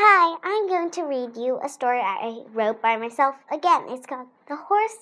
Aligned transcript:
Hi, 0.00 0.36
I'm 0.44 0.68
going 0.68 0.92
to 0.92 1.02
read 1.02 1.36
you 1.36 1.58
a 1.60 1.68
story 1.68 1.98
I 1.98 2.44
wrote 2.54 2.80
by 2.80 2.96
myself 2.96 3.34
again. 3.50 3.86
It's 3.88 4.06
called 4.06 4.28
The 4.46 4.54
Horse 4.54 4.98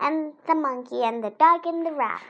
and 0.00 0.32
the 0.48 0.56
Monkey 0.56 1.04
and 1.04 1.22
the 1.22 1.30
Dog 1.30 1.64
and 1.64 1.86
the 1.86 1.92
Rat. 1.92 2.26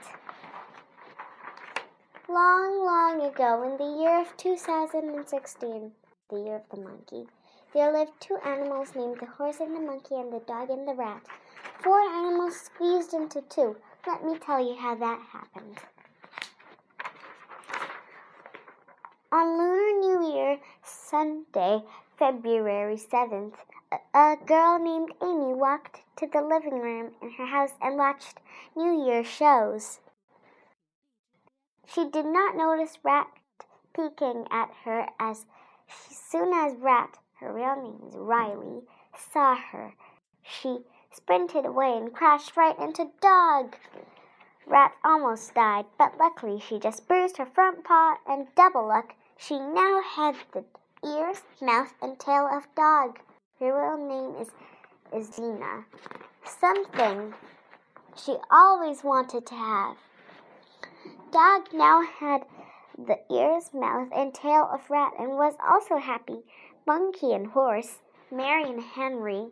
Long, 2.28 2.84
long 2.84 3.22
ago, 3.22 3.62
in 3.62 3.78
the 3.78 3.98
year 3.98 4.20
of 4.20 4.36
2016, 4.36 5.92
the 6.28 6.36
year 6.36 6.56
of 6.56 6.68
the 6.70 6.82
monkey, 6.82 7.28
there 7.72 7.90
lived 7.90 8.12
two 8.20 8.36
animals 8.44 8.94
named 8.94 9.16
the 9.18 9.32
horse 9.38 9.60
and 9.60 9.74
the 9.74 9.80
monkey 9.80 10.16
and 10.16 10.30
the 10.30 10.40
dog 10.40 10.68
and 10.68 10.86
the 10.86 10.92
rat. 10.92 11.22
Four 11.82 11.98
animals 11.98 12.60
squeezed 12.60 13.14
into 13.14 13.40
two. 13.48 13.74
Let 14.06 14.22
me 14.22 14.36
tell 14.36 14.60
you 14.60 14.76
how 14.76 14.96
that 14.96 15.18
happened. 15.32 15.78
On 19.32 19.56
Lunar 19.56 19.81
Year, 20.22 20.58
Sunday, 20.82 21.82
February 22.18 22.96
7th, 22.96 23.54
a, 24.14 24.36
girl 24.46 24.78
named 24.78 25.12
Amy 25.22 25.54
walked 25.54 26.00
to 26.16 26.26
the 26.26 26.40
living 26.40 26.80
room 26.80 27.12
in 27.20 27.30
her 27.32 27.46
house 27.46 27.72
and 27.80 27.96
watched 27.96 28.38
New 28.76 29.04
Year 29.04 29.24
shows. 29.24 30.00
She 31.86 32.08
did 32.08 32.26
not 32.26 32.56
notice 32.56 32.98
Rat 33.02 33.26
peeking 33.94 34.46
at 34.50 34.70
her 34.84 35.08
as 35.18 35.44
soon 35.88 36.52
as 36.54 36.76
Rat, 36.76 37.18
her 37.40 37.52
real 37.52 37.76
name 37.76 38.08
is 38.08 38.16
Riley, 38.16 38.82
saw 39.16 39.56
her. 39.56 39.94
She 40.42 40.84
sprinted 41.10 41.66
away 41.66 41.96
and 41.96 42.14
crashed 42.14 42.56
right 42.56 42.78
into 42.78 43.10
Dog. 43.20 43.76
Rat 44.66 44.92
almost 45.04 45.54
died, 45.54 45.86
but 45.98 46.16
luckily 46.18 46.58
she 46.60 46.78
just 46.78 47.06
bruised 47.06 47.36
her 47.36 47.46
front 47.46 47.84
paw 47.84 48.16
and 48.26 48.46
double 48.54 48.86
luck, 48.86 49.14
she 49.46 49.58
now 49.58 50.00
had 50.02 50.36
the 50.52 50.64
ears, 51.04 51.42
mouth, 51.60 51.92
and 52.00 52.18
tail 52.18 52.46
of 52.46 52.62
Dog. 52.76 53.18
Her 53.58 53.74
real 53.74 53.96
name 53.98 54.36
is, 54.40 55.32
Zena. 55.34 55.84
Something 56.44 57.34
she 58.14 58.36
always 58.50 59.02
wanted 59.02 59.44
to 59.46 59.54
have. 59.54 59.96
Dog 61.32 61.72
now 61.72 62.02
had 62.02 62.44
the 62.96 63.18
ears, 63.34 63.74
mouth, 63.74 64.08
and 64.14 64.32
tail 64.32 64.68
of 64.72 64.88
Rat 64.88 65.14
and 65.18 65.30
was 65.30 65.54
also 65.68 65.96
happy. 65.96 66.44
Monkey 66.86 67.32
and 67.32 67.48
Horse, 67.48 67.98
Mary 68.30 68.64
and 68.64 68.80
Henry, 68.80 69.48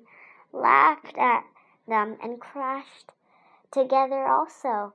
laughed 0.52 1.18
at 1.18 1.44
them 1.88 2.16
and 2.22 2.40
crashed 2.40 3.10
together 3.72 4.24
also. 4.26 4.94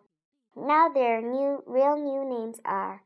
Now 0.56 0.88
their 0.88 1.22
new 1.22 1.64
real 1.66 1.98
new 1.98 2.24
names 2.24 2.62
are 2.64 3.02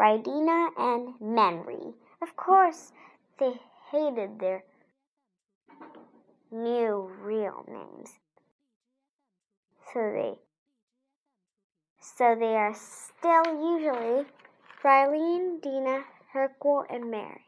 Rydina 0.00 0.70
and 0.78 1.12
Menry. 1.20 1.92
Of 2.22 2.34
course, 2.34 2.92
they 3.38 3.60
hated 3.90 4.40
their 4.40 4.64
new 6.50 7.12
real 7.20 7.66
names. 7.68 8.14
So 9.92 10.00
they 10.00 10.38
so 12.00 12.34
they 12.34 12.56
are 12.56 12.74
still 12.74 13.44
usually 13.74 14.24
Riley, 14.82 15.58
Dina, 15.62 16.04
Hercule, 16.32 16.86
and 16.88 17.10
Mary. 17.10 17.44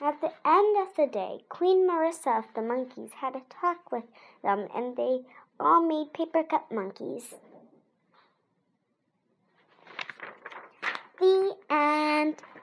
At 0.00 0.20
the 0.20 0.32
end 0.44 0.76
of 0.88 0.96
the 0.96 1.06
day, 1.06 1.44
Queen 1.48 1.88
Marissa 1.88 2.36
of 2.38 2.46
the 2.54 2.62
monkeys 2.62 3.12
had 3.12 3.36
a 3.36 3.42
talk 3.48 3.92
with 3.92 4.04
them, 4.42 4.66
and 4.74 4.96
they 4.96 5.20
all 5.60 5.82
made 5.82 6.12
paper 6.12 6.42
cup 6.42 6.72
monkeys. 6.72 7.36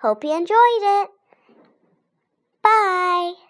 hope 0.01 0.23
you 0.23 0.35
enjoyed 0.35 0.81
it. 0.81 1.09
Bye. 2.63 3.42